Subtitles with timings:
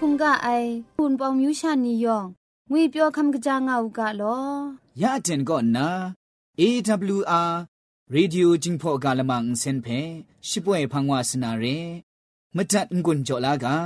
[0.00, 0.48] คุมกะไอ
[0.96, 2.24] ปุนปองมิวชานียอง
[2.70, 4.42] งุยเปียวคำกะจางเอากะลอ
[5.02, 5.88] ยะเจนก็นา
[6.58, 7.52] AWR
[8.14, 9.86] Radio จิงพอกาลมังเซนเพ
[10.48, 11.64] ชิป่วยพังวาสนาเร
[12.56, 13.78] มะจัดงุนจ่อลากา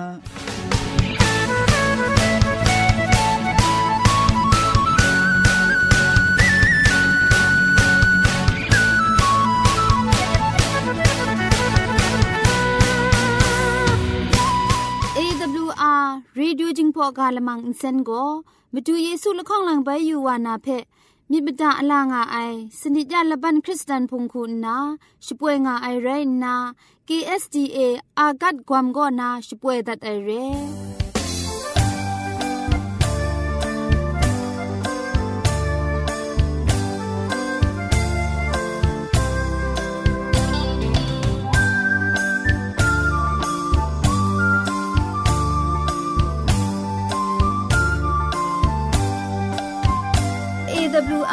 [16.48, 18.10] รีดิวจิงพอกาลมังอินเซนโก
[18.74, 20.68] มาดูเยซูละข้องหลังใบยูวานาเพ
[21.30, 22.36] มิบดาอลางาไอ
[22.80, 24.78] สนิจยาละบันคริสตันพงคุณนา
[25.26, 26.08] ช่วยงาไอไร
[26.44, 26.54] นา
[27.08, 27.78] KSDA
[28.18, 31.07] อากัดความก็นาช่วยดัดไอเร่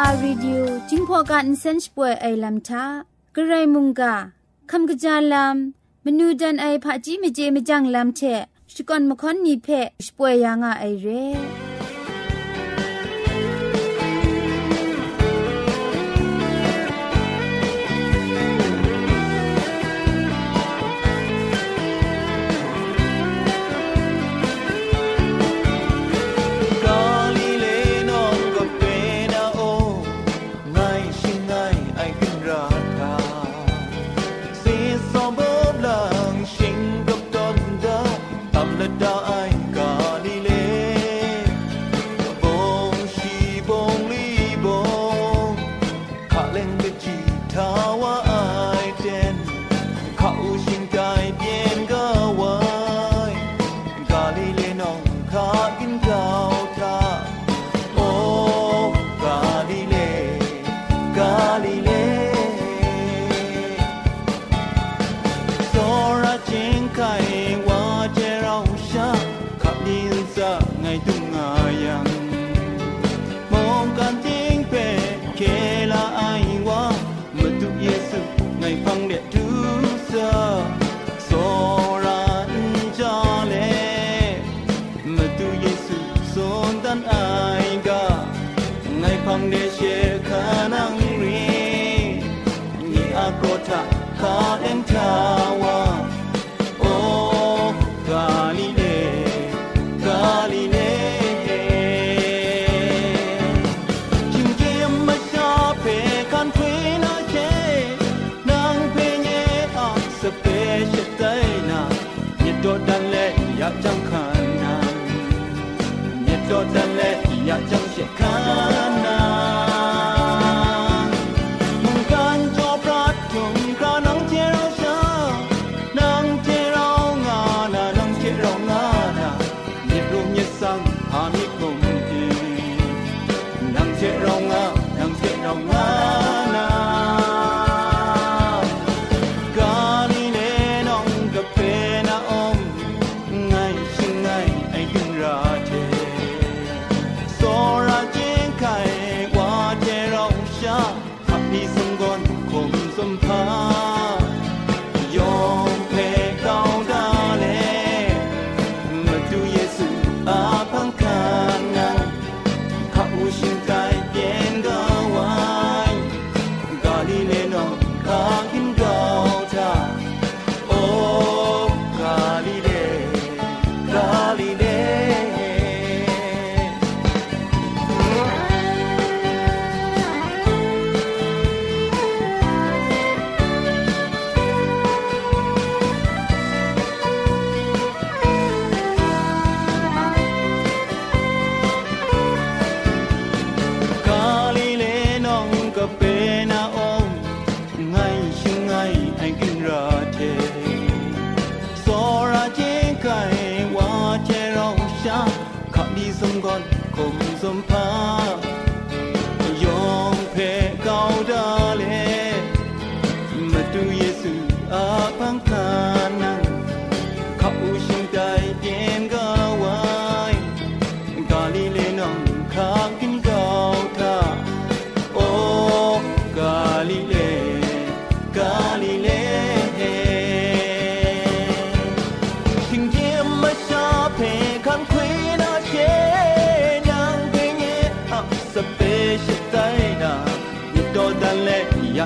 [0.03, 2.85] AWR Radio จิงพอกันเซนช์ป่วยไอลัมทา
[3.35, 4.15] กระไรมุงกา
[4.71, 5.57] คำกระจาลัม
[6.03, 8.21] เมนูดันไอผาจีเมเจมจังลัมเช
[8.73, 9.67] สกอนมคอนนีเพ
[10.05, 11.74] ช่วยยังอไอเร่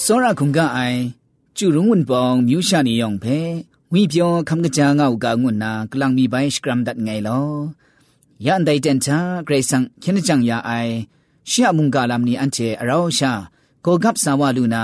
[0.03, 0.99] စောရခုံကအိုင်
[1.57, 3.35] ကျူရုံဝန်ပောင်မြူရှာနေယောင်ဖဲ
[3.93, 7.49] ငွေပြောခမ်ကကြာငေါကငွန်းနာကလန်မီပိုင်စကရမ်ဒတ်ငိုင်လော
[8.45, 10.93] ယန်ဒိုင်တန်ချာဂရေဆန်ခင်းချန်ယာအိုင်
[11.49, 13.31] ရှီယမုန်ကာလမ်နီအန်ချေအရောရှာ
[13.85, 14.83] ကိုကပ်ဆာဝလူနာ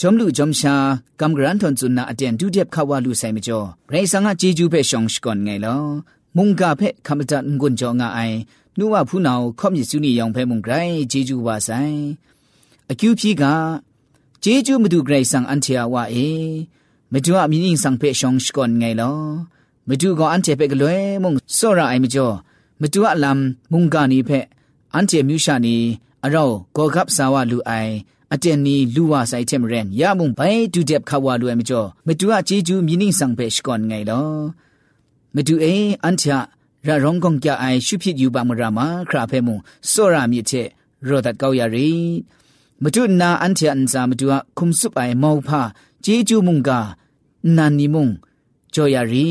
[0.00, 0.74] จอมลู่จอมชา
[1.20, 5.78] กำกรันทนจุนนาอเดียนดูเดียบข้าวาลูไซมจ่อไรสังหะจีจูเพ่ชองสก่อนไงลอ
[6.36, 8.20] มุงกาเพ่คำจัดงุนจ่องาไอ
[8.76, 10.74] นูว่าผู้นาวคอมยิสุนียองเพ่มุงไกร
[11.12, 11.68] จีจูวาไซ
[12.88, 13.54] อคิวพีกา
[14.42, 16.16] จีจูมาดูไกรสังอันเทียวว่าเอ
[17.14, 19.22] မတူအမီနင်းဆောင်ဖေရှောင်းရှကွန်ငဲလော
[19.88, 22.34] မတူကအန်တေဖက်ကလွဲမုံဆောရအိုင်မကျော်
[22.80, 23.36] မတူအလမ်
[23.72, 24.44] မုန်ကနီဖက်
[24.94, 25.76] အန်တေမြူရှာနီ
[26.24, 27.94] အရောကောကပ်ဆာဝလူအိုင်
[28.32, 34.38] အတန်နီလူဝဆိုင်ချက်မရန်ရမုံဘိုင်တူတက်ခဝလူအိုင်မကျော်မတူအချီကျူးမီနင်းဆောင်ဖေရှကွန်ငဲလော
[35.34, 36.34] မတူအိအန်တေရ
[36.86, 39.56] ရောင်းကောင်ကြအိုင်ရှုဖြစ်ယူပါမရမခရာဖဲမုံ
[39.90, 40.68] ဆောရမြစ်ချက်
[41.06, 41.92] ရောဒတ်ကောက်ရရီ
[42.82, 45.60] မတုနာအန်တန်ဇာမတုအခုံစုပိုင်မောဖာ
[46.04, 46.80] ဂျေဂျူမုန်ကာ
[47.56, 48.06] နာနီမုံ
[48.74, 49.30] ကြော်ရရီ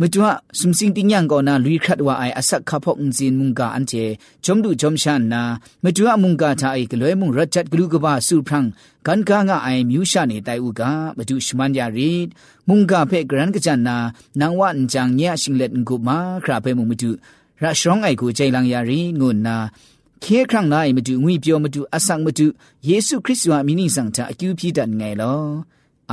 [0.00, 4.04] မတွာစုံစင်တင်ယံကောနာလူခတ်ဝအိုင်အဆက်ခဖောက်ငဇင်မုန်ကအန်ချေ
[4.44, 5.42] ဂျုံဒူဂျုံရှာနာ
[5.84, 8.66] မတွာမုန်ကထာအိုင်ကလွဲမုန်ရတ်ချတ်ဂလူကဘာစုဖရန်
[9.06, 10.80] ကန်ကာငါအိုင်မြူရှာနေတိုင်ဥက
[11.18, 12.12] မတူရှမန်ရရီ
[12.68, 13.96] မုန်ကဖဲဂရန်ကချန်နာ
[14.40, 17.10] နန်ဝန်ဂျန်ညရှင်လက်ငုမာခရာဖဲမုန်မတူ
[17.62, 19.56] ရရှောင်းအိုင်ကိုချိန်လန်ရရီငုနာ
[20.22, 22.46] ခေခရန်နိုင်မတူငွေပြောမတူအဆန့်မတူ
[22.88, 25.44] ယေရှုခရစ်တော်အမိနိဆောင်တာအကျူပြည့်တတ်ငယ်လော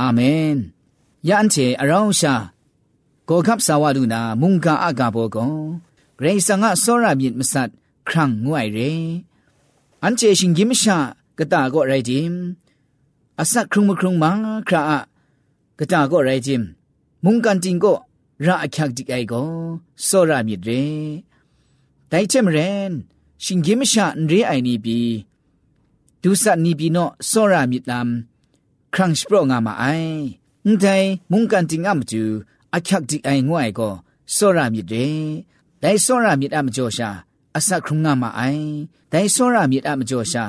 [0.04, 0.56] ာမင်
[1.26, 2.34] ယန်ချေအရောင်းရှာ
[3.28, 5.54] ကိုကပ်ဆာဝဒုနာ မုန်ကာအကဘောကွန်
[6.18, 7.70] ဂရိဆာငါစောရမြင့်မဆတ်
[8.08, 8.92] ခရန့်ငွိုင်ရေ
[10.02, 10.96] အန်ချေရှင်ဂိမရှာ
[11.38, 12.28] ကတာကိုရိုက်ဂျင်
[13.40, 14.24] အဆက်ခရုံမခရုံမ
[14.68, 14.82] ခရာ
[15.78, 16.62] ကတာကိုရိုက်ဂျင်
[17.24, 17.96] မုန်ကန်တင်ကို
[18.44, 19.48] ရာအခက်ဒီအိုင်ကို
[20.06, 20.86] စောရမြင့်ရေ
[22.10, 22.92] တိုင်ချင်မရင်
[23.44, 24.98] ရှင်ဂိမရှာန်ရေအိုင်နီပီ
[26.22, 28.10] ဒုစနီပီနောစောရမြင့်လမ်
[28.94, 30.22] ခရန့်စပရောငါမအိုင်
[30.66, 32.22] န်တိုင်မုန်ကန်တင်ငါမကျူ
[32.74, 33.92] အချက်ဒီအိုင်ငွိုင်ကို
[34.34, 35.22] စောရမြစ်တဲ့
[35.82, 37.08] ဒိုင်စောရမြစ်အမကျော်ရှာ
[37.58, 38.64] အဆက်ခုံငါမအိုင်
[39.12, 40.44] ဒိုင်စောရမြစ်အမကျော်ရှာ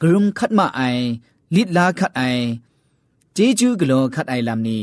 [0.00, 1.04] ဂရုံခတ်မအိုင်
[1.54, 2.44] လစ်လာခတ်အိုင်
[3.36, 4.78] ဂျေဂျူးကလောခတ်အိုင်လမ်နီ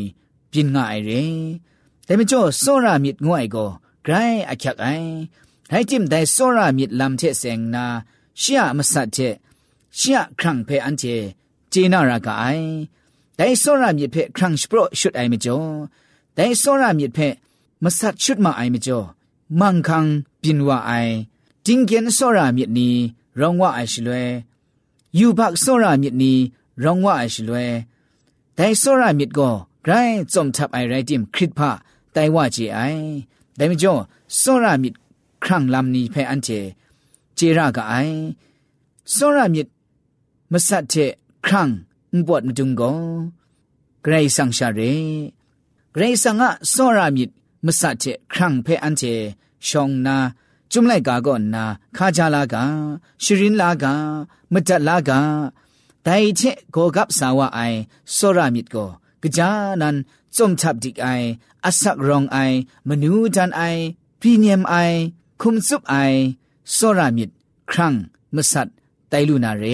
[0.51, 1.19] ပြင်ငါအိုင်ရဲ
[2.07, 3.69] ဒိုင်မကျော်စောရမြစ်ငွိုင်ကို
[4.05, 5.09] ဂရိုင်းအချက်အိုင်
[5.71, 7.85] ဟဲ့ကျင်ဒိုင်စောရမြစ်လမ်ချက်စ ेंग နာ
[8.41, 9.35] ရှီယမဆတ်ချက်
[9.97, 11.15] ရှီယခန့်ဖဲအန်ချေ
[11.71, 12.69] ဂျေနာရာကအိုင်
[13.39, 15.71] ဒိုင်စောရမြစ်ဖက်ခရန့်ရှ်ပရရှုဒိုင်မကျော်
[16.37, 17.33] ဒိုင်စောရမြစ်ဖက်
[17.83, 19.05] မဆတ်ရှုဒမအိုင်မကျော်
[19.59, 21.13] မန်ခန်းပင်ဝအိုင်
[21.65, 22.89] တင်းကန်စောရမြစ်နီ
[23.39, 24.23] ရောင်ဝအိုင်ရှိလွဲ
[25.17, 26.31] ယူဘတ်စောရမြစ်နီ
[26.83, 27.65] ရောင်ဝအိုင်ရှိလွဲ
[28.57, 29.53] ဒိုင်စောရမြစ်ကို
[29.85, 31.69] ဂရိုင်းစုံထပ်အိုင်ရိုက်တင်ခရစ်ဖာ
[32.15, 33.01] တိုင်ဝကြည်အိုင်
[33.57, 34.01] ဒိုင်မကျော်
[34.39, 34.93] စောရမြစ်
[35.43, 36.59] ခရန့်လမ်နီဖဲအန်ချေ
[37.35, 37.95] เจรากไอ
[39.13, 39.67] สรมิต
[40.51, 40.93] มสัตเท
[41.45, 41.69] ครั้ง
[42.13, 42.93] อุบวดมจุงก็
[44.03, 44.81] เกรสังชาเร
[45.93, 47.29] เกรสังอะสอรามิด
[47.65, 49.03] มสัจเจครั้งเพอันเจ
[49.67, 50.17] ชองนา
[50.71, 51.63] จุมไลกาก็นา
[51.95, 52.63] คาจาลากา
[53.23, 53.93] ชรินลากา
[54.53, 55.19] มจัดลากา
[56.03, 57.59] ไดเชโกกับสาวะไอ
[58.15, 58.85] สอรามิดก็
[59.23, 59.49] กจา
[59.81, 59.95] นัน
[60.37, 61.07] จอมทับดิกไอ
[61.65, 62.37] อัสักรองไอ
[62.87, 63.61] มนูจันไอ
[64.19, 64.75] พรีเนียมไอ
[65.41, 65.95] คุมซุปไอ
[66.75, 67.29] สอรามิด
[67.71, 67.93] ครั้ง
[68.35, 68.67] มสัต
[69.09, 69.65] ไตลูนาเร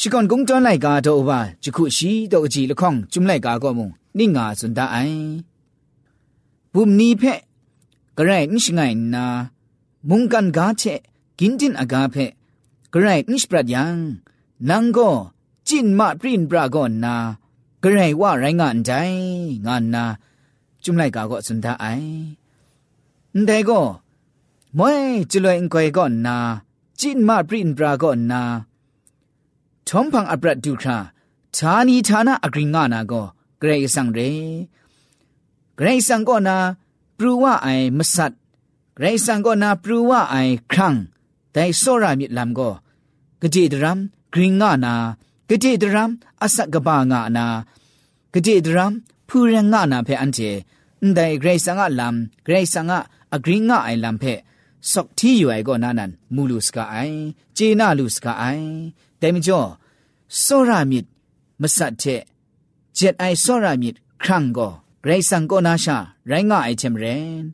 [0.00, 5.16] ှိကွန်ကုံတွန်လိုက်ကာတော့ဘာဂျခုရှိတော့အကြည့်လခေါင်ကျွမ်လိုက်ကာကောမုံနိငါစွန်တအိုင်
[6.74, 7.40] ဘုံနီဖက်
[8.16, 9.24] ဂရိုင်နိရှိငိုင်နာ
[10.08, 11.00] မုန်ကန်ကားချက်
[11.38, 12.16] กินจินอากาเพ
[12.92, 13.96] กระไรนิสปรัดยัง
[14.68, 15.08] นังก็
[15.68, 17.14] จินมาปรินปรากอนนา
[17.82, 18.90] กระไรว่าไรงานใจ
[19.66, 20.04] งานนา
[20.82, 21.84] จุมไลกาก็สุนทาไอ
[23.46, 23.80] แต่ก็
[24.76, 24.92] ไม่
[25.30, 26.36] จะเลยอิงไกก่อนนา
[27.00, 28.42] จินมาปรินปรากอนนา
[29.88, 30.98] ทอมพังอัปรัดดูครา
[31.56, 33.22] ฐานีฐานะอกริงานาก็
[33.58, 34.20] เกรสังเร
[35.76, 36.56] เกรสังก็นา
[37.18, 38.32] ปรูว่าไอมสัต
[38.96, 40.36] เกรสังก็นาปรูว่าไอ
[40.72, 40.94] ครั้ง
[41.52, 42.70] แต่โซรามิลำก็
[43.42, 43.98] กจิตรัม
[44.32, 44.94] กริงานา
[45.50, 46.10] กจิตรัม
[46.42, 47.46] อสักกบางานา
[48.34, 48.92] กจิตรัม
[49.28, 50.40] ผู้เรงงานาเพอันเจ
[51.12, 53.00] แต่เกรสังอะลำเกรสังอะ
[53.32, 54.24] อกริงาไอลำเพ
[54.92, 56.96] สกที่อยู่ไอก็นานันมูลุสกาไอ
[57.54, 58.44] เจนาลุสกาไอ
[59.22, 59.60] แต่มจ่อ
[60.44, 61.04] สรามิด
[61.62, 64.68] มสัตเทเจ็ดไอสรามิดครั้งก็
[65.00, 67.04] เกรซังก็นาชาไรง่ายเทมเร
[67.42, 67.46] น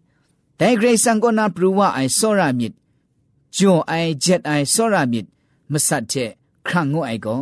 [0.56, 2.72] แต่เกรซังก็นาปรูว่าไอสรามิด
[3.56, 5.26] จ่อไอเจ็ดไอสรามิด
[5.72, 6.14] มสัตเท
[6.68, 7.40] ครั้งงูไอก็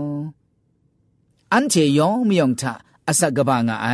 [1.55, 2.73] อันเจยองมยองทะ
[3.09, 3.89] อสักกบางไอ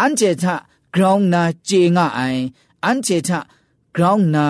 [0.00, 0.56] อันเจทะ
[0.94, 2.20] กรองนาเจงไอ
[2.86, 3.40] อันเจทะ
[3.96, 4.44] กรองนา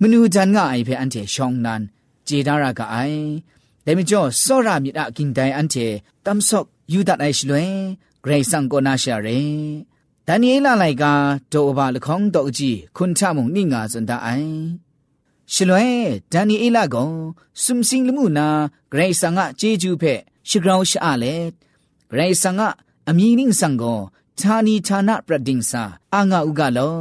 [0.00, 1.82] มนูจันง่ายเพออันเจชองนัน
[2.24, 2.96] เจดารากไอ
[3.86, 5.86] လေမီကျော်စောရမြစ်အကင်တိုင်အန်တီ
[6.24, 7.70] တမ်ဆော့ယူဒတ်အိုင်ရှလွင်
[8.24, 9.38] ဂရေဆန်ကိုနာရှာရဲ
[10.26, 11.04] ဒန်နီလာလိုက်က
[11.52, 14.52] ဒိုအဘလခေါင်းတော့ကြီးခွန်ချမုန်နိငါစန်တအိုင်
[15.52, 16.00] ရှလွင်
[16.32, 17.16] ဒန်နီအီလာကောင်
[17.62, 18.46] ဆွမ်စင်းလမှုနာ
[18.92, 21.34] ဂရေဆန်ကဂျေဂျူဖက်ရှဂရောင်းရှာလေ
[22.10, 22.62] ဂရေဆန်က
[23.08, 24.00] အမီနင်းဆန်ကို
[24.40, 25.82] ဌာနီဌာနပရဒင်းစာ
[26.18, 26.94] အငါဥကလော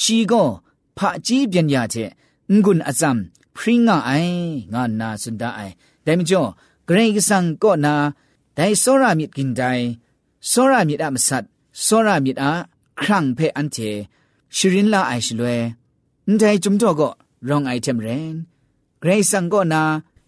[0.00, 0.48] ရှီကော
[0.96, 2.10] ဖာကြီးပညာချက်
[2.52, 3.18] ငွန်းအစမ်
[3.56, 4.32] ဖရင်းငါအိုင်
[4.72, 5.74] ငါနာစန်တအိုင်
[6.06, 6.48] ဒါမကျော်
[6.88, 7.94] ဂရိကဆန်ကောနာ
[8.56, 9.84] ဒိုင်စောရာမြစ်ကင်ဒိုင်
[10.50, 11.46] စောရာမြစ်အမဆတ်
[11.84, 12.50] စောရာမြစ်အ
[13.02, 13.90] ခရန့်ဖဲအန်တီ
[14.56, 15.56] ရှရင်လာအိုင်ရှလွဲ
[16.26, 17.12] အန်တိုင်ဂျုံတော့ကော
[17.48, 18.30] ရောင်အိုင်တမ်ရင်
[19.02, 19.82] ဂရိဆန်ကောနာ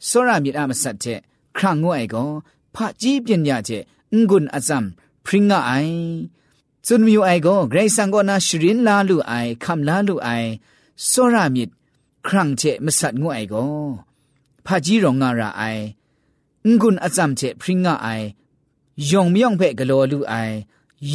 [0.09, 1.19] စောရာမြစ်အမဆတ်တဲ့
[1.59, 2.31] ခရန့်ငွိုင်ကော
[2.75, 4.87] ဖာကြီးပညာတဲ့အင်ဂွန်အဇမ်
[5.25, 5.73] พริ้งไอ
[6.87, 9.33] จุนมิวไอก็เกรซังก็นาชรินลาลูไอ
[9.64, 10.29] คำลาลูไอ
[11.09, 11.71] โซรามิด
[12.26, 13.67] ครั้งเจมสัตงูไอก็
[14.66, 15.85] ဖာကြီးရောငါရာအိုင်
[16.81, 18.26] ငွန်းအစမ်ချေဖရင်ငါအိုင်
[19.11, 20.57] ယုံမြောင်ဖက်ဂလောလူအိုင်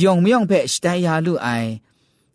[0.01, 1.69] ယုံမြောင်ဖက်စတိုင်ယာလူအိုင်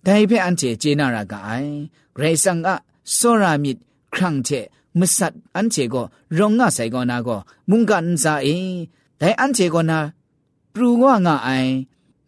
[0.07, 1.71] ဒိုင်ဖက်အန်ချေဂျေနာရာကအိုင်
[2.17, 2.69] ဂရေဆန်က
[3.17, 3.77] စောရာမစ်
[4.15, 4.61] ခရန့်ချေ
[4.99, 6.07] မဆတ်အန်ချေကို
[6.39, 7.41] ရောငါဆိုင်ကောနာကို
[7.71, 8.57] မုန်ကန်ဇာအေ
[9.21, 9.99] ဒိုင်အန်ချေကောနာ
[10.73, 11.73] ပရူဝငါအိုင်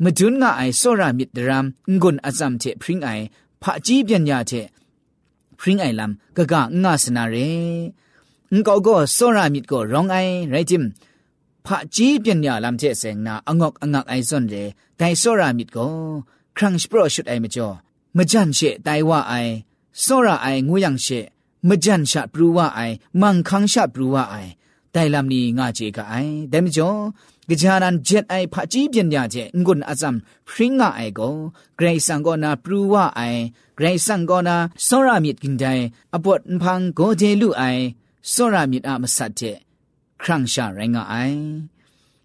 [0.02, 1.64] မဒွန်းငါအိုင်စောရာမစ်ဒရမ်
[2.02, 3.24] ငွန်းအစမ်ချေဖရင်အိုင်
[3.62, 4.62] ဖာကြီးပညာချေ
[5.60, 7.50] ဖရင်အိုင်လမ်ဂဂငါစနာရေ
[8.54, 10.16] งกก็โซรามิดก็ร้องไอ
[10.50, 10.82] ไรจิม
[11.66, 14.54] พระจีเปียญญาลำเจเสงนาองอกองอกไอซอนเล
[14.99, 15.88] ไดโซรามิดก็
[16.56, 17.68] ครั้งสปรชุดไอมจ่อ
[18.16, 19.34] มจันเชไดว่าไอ
[20.02, 21.06] โซราไองูยังเช
[21.68, 22.80] มจันชะปรูว่าไอ
[23.23, 24.37] มังคังชะปรูว่าไอ
[24.92, 26.14] ไดลำนี้งาเจกไอ
[26.50, 26.90] เดมจ่อ
[27.49, 29.34] กจานันเจ็ดไอพระจีเปียญญาเจ
[29.66, 30.14] งุนอาซัม
[30.49, 31.20] พริงงาไอโก
[31.76, 33.20] เกรซังก็นาปรูว่าไอ
[33.76, 35.64] เกรซังก็นาโซรามิดกินได
[36.14, 37.64] อปวดพังโกเจลูไอ
[38.32, 39.56] စောရမြစ်အမဆတ်တဲ့
[40.22, 41.40] ခရန့်ရှာရိုင်းကအိုင်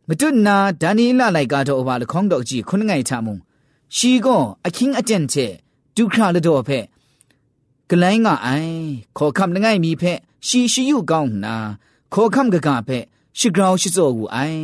[0.07, 3.35] မတွနာဒန်နီလာလိုက်ကတော့ဘာလခေါင်းတော့ကြည့်ခုငိုင်ထမုံ
[3.95, 5.51] ရှီကောအခင်းအတန်တဲ့
[5.95, 6.85] ဒုခရလတော့ဖက်
[7.89, 8.73] ကလိုင်းကအိုင်
[9.17, 11.55] ခေါ်ခမ်ငိုင်မီဖက်ရှီရှီယူကောင်းနာ
[12.13, 13.03] ခေါ်ခမ်ကကဖက်
[13.37, 14.59] ရှီဂရောင်းရှိစောကူအိုင်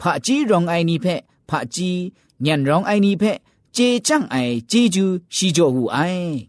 [0.00, 1.98] ဖာကြီးရောင်းအိုင်နီဖက်ဖာကြီး
[2.44, 3.36] ညံရောင်းအိုင်နီဖက်
[3.74, 3.78] เจ
[4.08, 4.36] จังไอ
[4.70, 5.98] จีจูชีจ่อหูไอ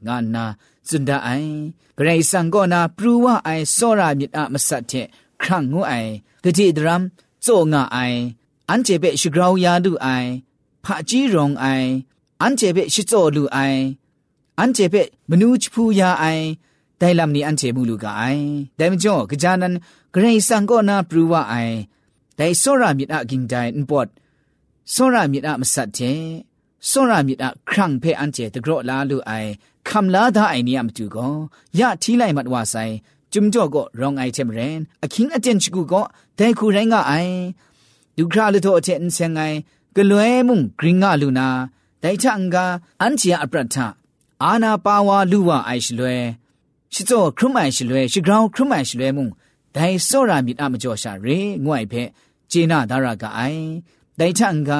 [0.07, 0.45] งานนา
[0.89, 1.31] จุนดาไอ
[1.95, 4.93] เกรสังก็นาปรูว่าไอโซรามิดอะมสัตเท
[5.43, 5.93] ครั้งงูไอ
[6.43, 7.01] กะจิดรัม
[7.43, 7.97] โจงาไอ
[8.71, 10.07] อันเจเปชิกราวยาดูไอ
[10.85, 11.65] ผะจีรองไอ
[12.43, 13.57] อันเจเปชิโจลูไอ
[14.59, 14.95] อันเจเป
[15.29, 16.25] มนูจพูยาไอ
[16.97, 18.23] ไดลัมนีอันเจมูลูกาไอ
[18.77, 19.73] ไดมจ่อกะจานัน
[20.11, 21.55] เกรสังก็นาปรูว่าไอ
[22.37, 24.07] ไดโซรามิดอะกิงไดอินปอด
[24.93, 25.99] โซรามิดอะมสัตเท
[26.87, 29.31] โซรามิดอะครั้งเพอันเจตกรอลาลูไอ
[29.87, 31.29] คำลาดาไอเนียมตูก็
[31.79, 32.75] ยาที่ไลมัดว่าไซ
[33.33, 37.13] จุมจ่อก็รองไอเทมเรนอคิงอเจนชกูก็แต่คูไรงาไอ
[38.17, 39.39] ดูคราลุโทเจนเซงไง
[39.95, 41.49] กลวยมุงกริงงาลูนา
[41.99, 42.65] แต่ช่างกา
[43.01, 43.87] อันเชียอปรัตถะ
[44.43, 46.19] อาณาปาวาลูวาไอชลวย
[46.93, 49.27] ชิโจครุมไอชลวยชิกราวครุมไอชลวยมุง
[49.73, 51.27] แต่โซรามิดอามจ่อชาเร
[51.65, 51.93] งวยเพ
[52.49, 53.41] เจนาดารากาไอ
[54.17, 54.79] แต่ช่างกา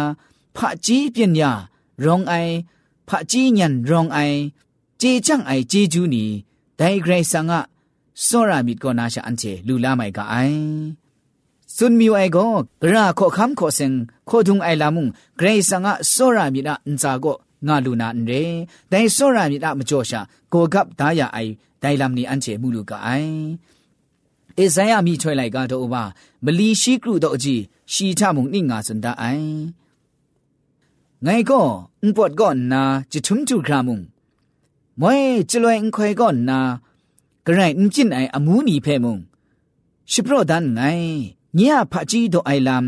[0.55, 1.51] พระจีเปียญญา
[2.05, 2.33] รองไอ
[3.07, 4.17] พระจีญันรองไอ
[5.01, 6.23] จีจังไอจีจูนี
[6.77, 7.61] ไดเกรซังอะ
[8.25, 10.35] ซอรามิโกนาชาอันเจลูลาไมกาไอ
[11.75, 12.37] ซุนมิวไอโก
[12.81, 13.91] กระขอคำขอเซง
[14.29, 17.25] ขอดุงไอลามุงเกรซังอะซอรามิดะอันจาโก
[17.67, 18.45] ငါလူနာအန်ရဲ
[18.91, 20.19] ဒိုင်စောရာမြစ်အမကြောရှာ
[20.51, 21.51] ကိုကပ်ဒါယာအိုင်
[21.83, 23.31] ဒိုင်လမ်နီအန်ချေမှုလူကအိုင်
[24.59, 26.03] အဇိုင်ယာမိထွက်လိုက်ကတော့ဘာ
[26.43, 27.61] မလီရှိကရုတော့အကြီး
[27.93, 29.49] ရှီထမုံနိငါစန္ဒအိုင်
[31.25, 31.65] ငိုင်ကော
[32.01, 33.99] အန်ပတ်ကောနာချစ်ထုံချူခရာမုံ
[35.01, 35.15] မွေ
[35.49, 36.59] ကျလွင်ခွေကောနာ
[37.45, 39.15] ဂရိုင်းအင်ကျင်အိုင်အမူနီဖဲမုံ
[40.11, 41.07] ရှိပရဒန်ငိုင်
[41.57, 42.85] ညရဖာကြီးတို့အိုင်လမ်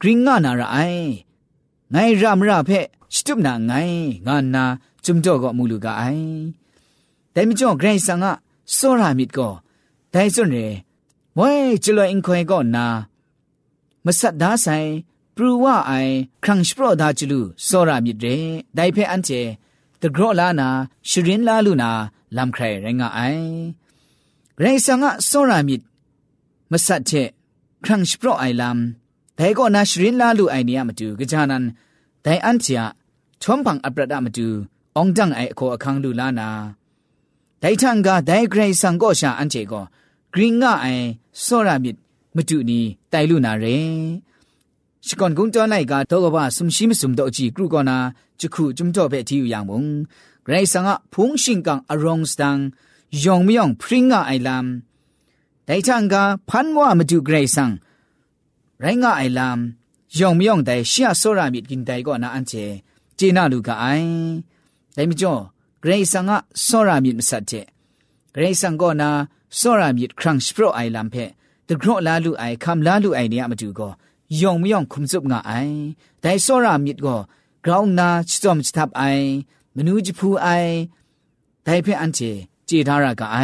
[0.00, 1.04] ဂရင်းငါနာရအိုင်
[1.92, 2.78] ငိုင်ရမရဖဲ
[3.14, 4.64] စတုနာငိုင်ငါနာ
[5.04, 6.04] จุมจ่อก็มูลูกาไอ
[7.30, 8.34] แต่มิจ่อเกรงสังอะ
[8.76, 9.48] สรามิดก็
[10.10, 10.56] ได้ส่วนเร
[11.36, 12.86] มวยจิลอยอิงคอยก็นา
[14.04, 14.66] มสัดดาไซ
[15.34, 15.92] ปรูว่าไอ
[16.44, 18.26] ครั้งสปรดาจิลูสรามิดเร
[18.74, 19.30] ได้เพออันเจ
[20.06, 20.68] တဂရော့လာနာ
[21.08, 21.90] ရှရင်လာလူနာ
[22.36, 23.50] လမ်ခရိုင်ရငါအိုင်
[24.62, 25.76] ရေဆန်ကစောရာမီ
[26.72, 27.28] မဆတ်ချက်
[27.84, 28.78] ခရန့်စပရော့အိုင်လမ်
[29.38, 31.64] ဒဲကောနာရှရင်လာလူအိုင်နီယမတူကြာနန်
[32.24, 32.82] ဒိုင်အန်ချာ
[33.42, 34.46] ချုံပန်အပရဒမတူ
[34.96, 36.48] အောင်ဒန်အိုင်အခေါ်အခန်းလူလာနာ
[37.62, 39.84] ဒိုင်ထန်ကဒိုင်ဂရိဆန်ကောရှာအန်ချေကော
[40.32, 41.04] ဂရင်းငါအိုင်
[41.44, 41.90] စောရာမီ
[42.36, 42.80] မတူနီ
[43.12, 43.96] တိုင်လူနာရင်
[45.08, 47.98] ရှိကွန်ကုန်းတော်နိုင်ကတော့ကဘာဆုံရှိမဆုံတော့ကြည့်ကရုကနာ
[48.40, 49.80] ချခုจุမ်တော့ပဲတီယူយ៉ាងမုံ
[50.46, 52.58] ဂရိဆန်ကဖုန်ရှင်ကန်အရောင်စတန်
[53.22, 54.66] ယောင်မယောင်ပရင်းကအိုင်လမ်
[55.68, 56.14] ဒိုင်ချန်က
[56.50, 57.72] ဖန်ဝါမတူဂရိဆန်
[58.82, 59.58] ရိုင်းကအိုင်လမ်
[60.16, 62.64] ယောင်မယောင်တိုင်ရှီယဆောရာမြစ်ကင်တိုင်ကောနာအန်ချေ
[63.18, 64.08] ဂျေနာလူကအိုင်
[64.96, 65.40] ဒိုင်မကျော်
[65.82, 66.30] ဂရိဆန်က
[66.66, 67.64] ဆောရာမြစ်မဆက်တဲ့
[68.34, 69.10] ဂရိဆန်ကောနာ
[69.58, 71.24] ဆောရာမြစ်ခရန့်စပရိုအိုင်လမ်ဖဲ
[71.66, 73.92] ဒဂရောလာလူအိုင်ခမ်လာလူအိုင်နေရမတူကော
[74.40, 75.52] ยองไม่ยองคุมซุบงาไอ
[76.20, 77.16] แต่สรามิดก็
[77.64, 79.02] กราวนาชิจอมชิทับไอ
[79.74, 80.48] มนูจิพูไอ
[81.64, 82.18] แต่เพื่ออันเจ
[82.68, 83.38] จีทารากไอ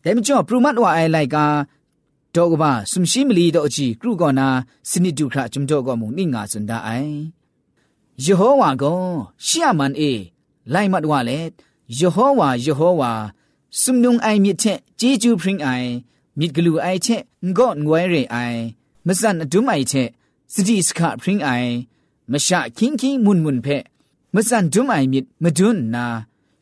[0.00, 1.46] แต่ไม่จบปรุมัดว่าไอไลกา
[2.36, 4.48] တော့ကဘာစုံရှိမလီတော့အကြည့်ကရုကောနာ
[4.88, 7.20] စနိတုခရကျွမ်တော့ကမုန်နိငါစွန်ဒအိုင်
[8.22, 9.02] ယေဟောဝါကော
[9.46, 10.12] ရှီယမန်အေ
[10.72, 11.40] လိုက်မတ်ဝါလေ
[11.96, 13.12] ယေဟောဝါယေဟောဝါ
[13.80, 15.88] စုံနုံအိုင်မြစ်ချက်ဂျေဂျူပရင်အိုင်
[16.38, 17.22] မြစ်ဂလူအိုင်ချက်
[17.56, 18.60] ငော့ငွဲရင်အိုင်
[19.06, 20.08] မစန်အဒုမိုင်ချက်
[20.52, 21.70] စတိစခပရင်အိုင်
[22.30, 23.78] မရှခင်းခင်းမွန်းမွန်းဖဲ
[24.34, 26.04] မစန်ဒုမိုင်မြစ်မဒွန်းနာ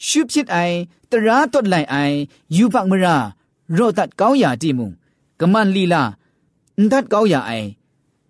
[0.07, 0.77] ရှုဖြစ်အိုင်
[1.11, 2.17] တရာတွတ်လိုက်အိုင်
[2.57, 3.17] ယူပမရာ
[3.77, 4.89] ရော့တတ်ကောင်းရာတိမုံ
[5.41, 6.03] ကမန်လီလာ
[6.77, 7.69] အန်တတ်ကောင်းရာအိုင်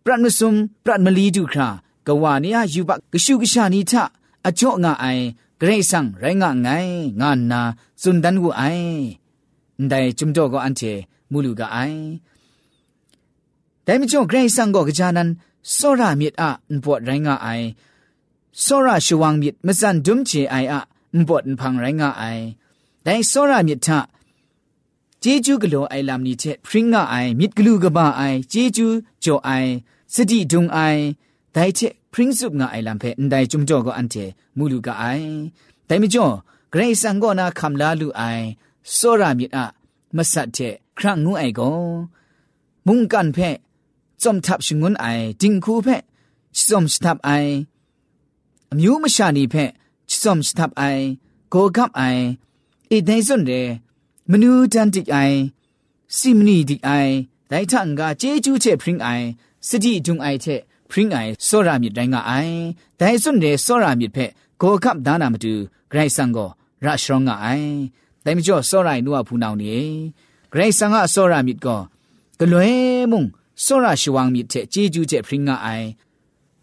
[0.05, 0.51] ပရမစုံ
[0.85, 1.69] ပရမလီတုခရာ
[2.07, 3.93] ကဝနီယယူပကရှုကရှာနီထ
[4.49, 5.25] အကျော့ငါအိုင်
[5.61, 7.61] ဂရိတ်ဆန်ရိုင်းငါငိုင်ငါနာ
[8.01, 8.89] စွန်ဒန်ဝအိုင်
[9.91, 10.93] ဒိုင်ဂျုံတော့ကအန်တီ
[11.31, 12.01] မူလူကအိုင်
[13.89, 15.29] แต่ไม่จงเกรงสังก็กจานัน
[15.77, 17.49] สระมิดอะนปวดไรงาไอ
[18.65, 20.81] สระชวังมิดมสันดุมเจไออะ
[21.17, 22.25] นปวดนพังไรงาไอ
[23.03, 23.99] แต่สระมิดทะ
[25.21, 28.87] เจจูกโลไอลามนี้เจพริงงาไอมิดกลูกบ้าไอเจจู
[29.23, 29.51] โจไอ
[30.15, 30.79] สติดุงไอ
[31.53, 31.81] แต่เจ
[32.13, 34.17] พริงสุบงาไอลามเพนไดจุมโจก็อันเจ
[34.57, 35.05] มูลูกไอ
[35.87, 36.29] แต่ไม่จง
[36.71, 38.23] เกรงสังก็นาคำลาลูไอ
[38.99, 39.67] สระมิดอะ
[40.17, 40.59] มสัตเจ
[40.99, 41.71] ครั้งงูไอก็
[42.87, 43.39] มุงกันเพ
[44.23, 45.07] จอมทับชงุนไอ
[45.41, 46.03] จิงคูเพะ
[46.69, 47.31] จอมสทับไอ
[48.79, 49.71] มิวมชานีเพะ
[50.23, 50.83] จอมสทับไอ
[51.51, 52.03] โกกับไอ
[52.89, 53.53] เอไดซุนเด
[54.31, 55.19] มนูดันติไอ
[56.19, 56.91] ซิมนีดิไอ
[57.49, 59.09] ไดทังกาเจจูเจพริงไอ
[59.69, 60.47] สติจุงไอเท
[60.91, 62.33] พริงไอโซรามิดไดงาไอ
[62.99, 65.55] ไดซุนเดโซรามิดเพะโกกับดานามตุ
[65.91, 66.39] ไกรซังโก
[66.85, 67.49] ราชรองงาไอ
[68.23, 69.83] ไดมจ่อโซไรนัวพูนาวนี
[70.51, 71.77] ไกรซังกาโซรามิดก็
[72.39, 72.73] กลวย
[73.13, 73.27] มุง
[73.65, 75.87] စောရရှိဝံမြစ်တဲ့ဂျေဂျူးတဲ့ဖရင်ငါအိုင်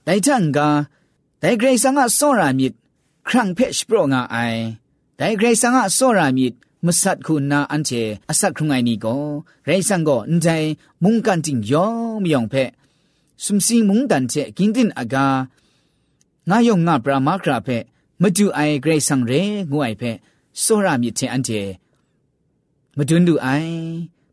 [0.06, 0.58] ဒိုင်တန်က
[1.42, 2.74] ဒိုင်ဂရိဆန်ကစောရမြစ်
[3.28, 4.62] ခရန့်ဖက်ရှ်ပရောငါအိုင်
[5.20, 6.54] ဒိုင်ဂရိဆန်ကစောရမြစ်
[6.86, 9.24] မဆတ်ခုနာအန်ချေအဆတ်ခုငိုင်နီကို
[9.68, 10.68] ရိုင်ဆန်ကိုအန်တိုင်
[11.04, 12.70] မုန်ကန်တင်ယောမြောင်ဖက်
[13.44, 15.26] စုံစင်းမုန်တန်ချေဂင်တင်အကာ
[16.50, 17.84] ငါယုံငါပရာမခရာဖက်
[18.22, 20.18] မတူအိုင်ဂရိဆန်ရေငွိုင်ဖက်
[20.64, 21.62] စောရမြစ်တဲ့အန်ချေ
[22.96, 23.74] မတွန်းတူအိုင်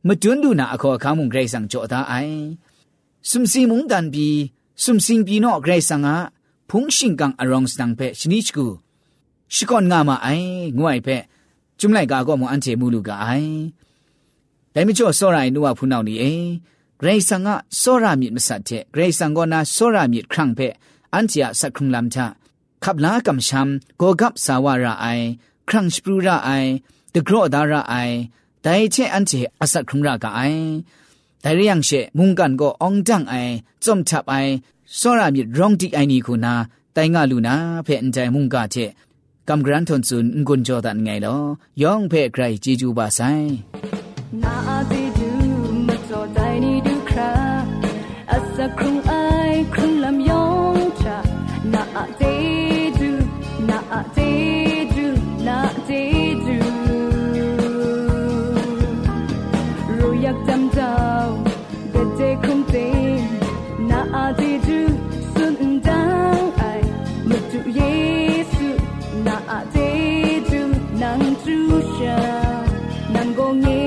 [0.07, 2.37] မတွန်းတူနာအခေါ်အခါမှုဂရိတ်ဆန်ကြောတာအိုင်
[3.31, 4.27] စုံစီမုန်တန်ပီ
[4.83, 6.09] စုံစင်ပီနော့ဂရိတ်ဆန်က
[6.71, 8.67] ဖုန်ရှင်ကန်အရောင်စတန်ဖက်ရှနိချကူ
[9.55, 11.23] ရှိကွန်ငါမအိုင်ငွိုင်ဖက်
[11.81, 13.29] จุมไลกาก็มอันเทมูลูกาไอ
[14.73, 16.41] แต่ไม่จ่อสอรายนัวพูนเอานี่เอง
[16.99, 20.61] เกรซังะสอรามิดมสัตเทเกรซังก็นาสอรามิดครั้งเพ
[21.15, 22.27] อันเทียสักครุงลำทะ
[22.85, 25.07] ขับลากำชำโกกับสาวาระไอ
[25.69, 26.51] ครั้งสปรูระไอ
[27.12, 27.95] ตะกรอดาระไอ
[28.62, 30.40] แต่เช่อันเจอาศักครุงรากไอ
[31.42, 33.35] แต่เรื่องเชมุงกันก็องจังไอ
[33.85, 34.35] จอมฉับไอ
[34.98, 38.77] สรามิร้องติไอนี่คุณาแต่งาลูนาเพ่นใจมุงกาเจ
[39.48, 41.38] กำกรันทนซุนกุนจอดันไงลอ
[41.83, 43.20] ย่องเพ่ใครจีจูบาไซ
[44.42, 45.31] นาอาติดู
[45.87, 47.33] มาจอดไดนี่ดูครา
[48.31, 49.12] อาศักครุง
[73.61, 73.82] màu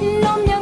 [0.00, 0.55] lo mia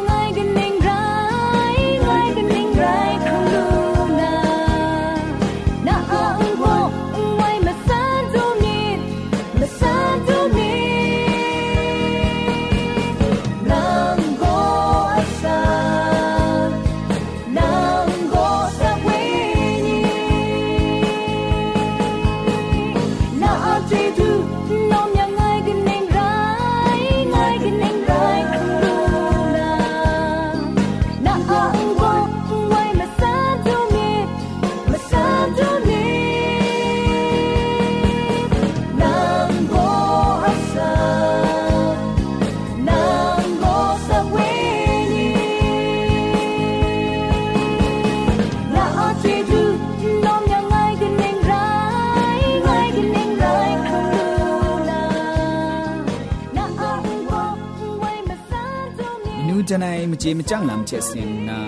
[59.71, 61.59] จะไหนมจีมจ้างลำเจเสียงนา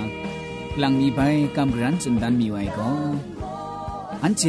[0.78, 1.20] หลังมีใบ
[1.56, 2.94] กำรันจนดันมีไว้ก็
[4.22, 4.42] อันเจ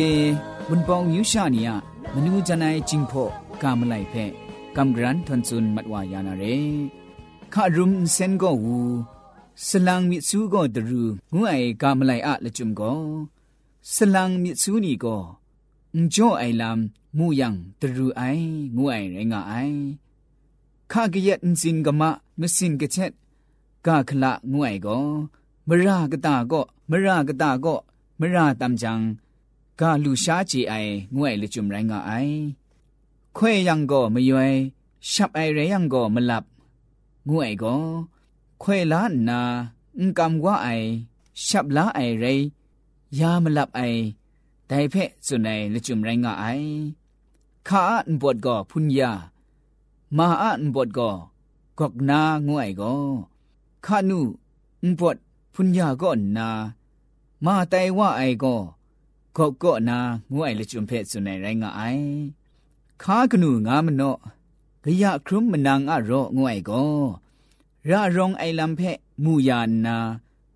[0.69, 1.71] บุญปองยิวชาเนีย
[2.13, 3.23] มนูจะไหนจิงพอ
[3.63, 4.13] กามไลเพ
[4.77, 6.45] กำรันทนซุนมัดวายานาเร
[7.53, 8.77] ข้ารุมเซนก็วู
[9.67, 11.01] สลังมิซูก็ตรู
[11.35, 12.95] งวยกามไลอะละจุมก็
[13.93, 15.17] สลังมิซูนี่ก็
[15.95, 18.21] อุจ่อไอลำมูยังตรูไอ
[18.77, 19.53] งวยไรงาไอ
[20.91, 23.13] ข้ากิยัดสินกมะมสินกะเช็ด
[23.87, 24.99] กาคละงวยก็
[25.67, 27.75] มรากะตาก็มรากะตาก็
[28.19, 28.99] มราตัมจัง
[29.79, 30.73] กาลูชาจีไอ
[31.15, 32.13] งวยลิจุมไรงาไอ
[33.37, 34.53] คွဲยังก็ไม่ยวอย
[35.11, 36.45] ชับไอเรยังก็ไม่หลับ
[37.29, 37.75] งวยก็
[38.61, 39.39] ခွยล้านนา
[39.97, 40.67] อกำว่าไอ
[41.47, 42.39] ชับล้าไอเรย
[43.19, 43.81] ยาไม่หลับไอ
[44.67, 46.45] แต่เพะสุนัยลิจุมไรงาไอ
[47.67, 49.11] ข้าอันบดก็พุญญา
[50.17, 51.09] มาอันบดก็
[51.79, 52.95] กอกนางวยก็
[53.85, 54.27] ခနုဥ
[54.99, 55.21] ပတ်
[55.53, 56.49] ဖုန်ညာကောနာ
[57.45, 58.61] မာတိုင်ဝအိုင်ကော
[59.37, 59.97] ကော့ကော့နာ
[60.31, 62.05] ငူအိုင်လချုံဖဲ့စွန်နိုင်ရိုင်းငါအိုင်
[63.03, 64.19] ခါကနုငါမနော့
[64.83, 67.01] ဂရခရုမနန်အရောငွိုင်ကော
[67.89, 69.97] ရရောင်အိုင်လံဖဲ့မူယာနာ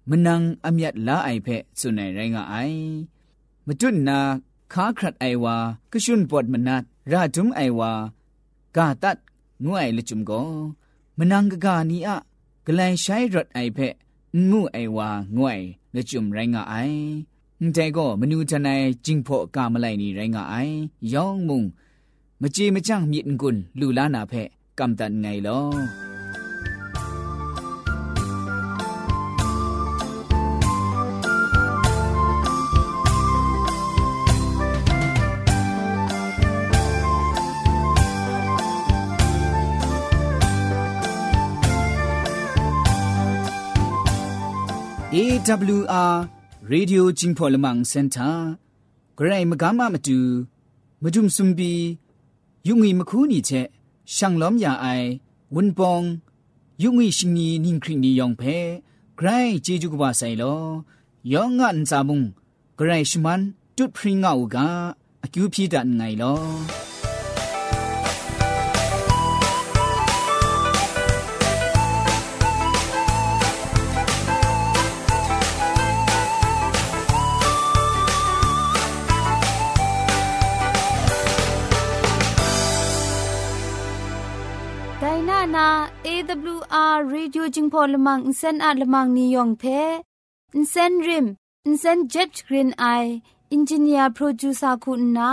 [0.10, 2.80] မနန်အမြတ်လာအိုင်ဖဲ့စွန်နိုင်ရိုင်းငါအိုင်
[3.66, 4.20] မတွတ်နာ
[4.74, 5.56] ခါခရတ်အိုင်ဝါ
[5.92, 7.92] ကရှွန်းပတ်မနတ်ရာဒုံအိုင်ဝါ
[8.76, 9.20] ဂါတတ်
[9.66, 10.52] ငွိုင်လချုံကော
[11.18, 12.10] မနန်ဂဂာနီအ
[12.68, 13.94] กลายใช้รถไอเพะ
[14.50, 15.62] งูไอวางวย
[15.94, 16.76] และจุ่มไรงาไอ
[17.74, 20.56] แต่ก็มนูทนายจิงพอกามไลนี่ไรงาไอ
[21.14, 21.64] ย่องมุง
[22.42, 24.48] มจีมจังมีนกุลลูลานาเพะ
[24.80, 26.10] กำตันไงลอ
[45.14, 46.28] AWR
[46.72, 48.56] Radio Jingpolamang Center
[49.18, 50.48] Gray Magama Matu
[51.04, 51.98] Mudum Sumbi
[52.64, 53.68] Yungi Makuni Che
[54.08, 55.20] Shanglom Ya Ai
[55.52, 56.18] Wunpong
[56.80, 58.82] Yungi Shingni Ningkri Ni Yongpe
[59.18, 60.86] Gray Jeju Kwa Sai Lo
[61.24, 62.32] Yong An Sabung
[62.78, 66.38] Gray Shman Tut Pringa Uga Akyu Phi Dan Ngai Lo
[85.62, 86.10] นาเอ
[86.58, 89.64] วอาร์เรดิโจึงพอลมังอินเซนอาลมังนิยองเพ
[90.54, 91.28] อินเซนริม
[91.66, 92.86] อินเซนเจ็ตกรีนไอ
[93.54, 95.32] อินจิเนียร์โปรดิวซาคุณนา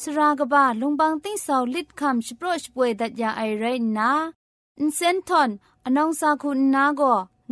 [0.00, 3.64] สรากบะลงบางติ้งสาวลิดคำชโปรชป่วยดัดยาไอเร
[3.96, 4.12] นา
[4.78, 5.50] อินเซนทอน
[5.84, 7.00] อนองซาคุณนาโก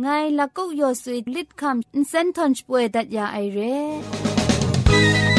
[0.01, 0.07] ไง
[0.37, 5.34] ละกุกยอสุยลิดคำอินเซนทอนชป่วยดัดยาไอเร่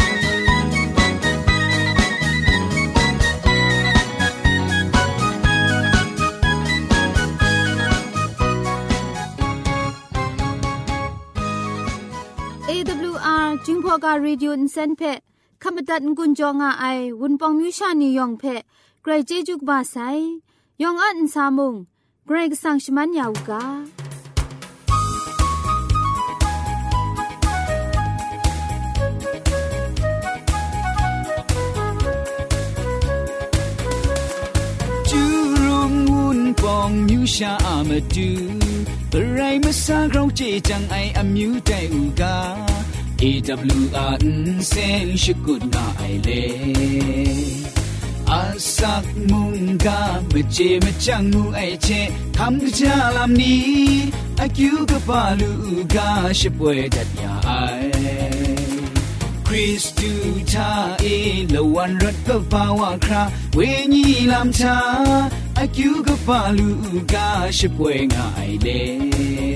[13.64, 15.03] จึงพอการรีดิวอินเซนเพ
[15.62, 16.85] ขมตัดกุญจงอาไอ
[17.21, 18.45] วุนปองมิวชานียองเพ
[19.03, 19.97] เกรเจจุกบาไซ
[20.83, 21.75] ยองอันซามุง
[22.27, 23.64] เกรกสังชมันยาวกา
[36.62, 38.31] ปองมิวชาอามาดู
[39.11, 42.37] แต่ไรมาสร้างเราเจจังไออามิวใจอูกา
[43.16, 47.33] AWR sen shikud na aile
[48.38, 49.96] asak munga
[50.35, 52.02] meche mechang mu aiche
[52.37, 53.52] kham ja lam ni
[54.44, 55.50] akyu ga balu
[55.94, 56.09] ga
[56.40, 58.52] shipwe dat ya ai
[59.48, 60.12] Christu
[60.52, 60.70] ta
[61.16, 63.22] e lo wan rat ga bawa kra
[63.61, 64.76] we ni lam cha
[65.66, 66.70] akyu ga balu
[67.12, 67.26] ga
[67.61, 69.56] shipwe nga aile